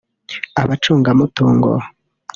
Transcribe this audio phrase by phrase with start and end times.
[0.61, 1.69] abacungamutungo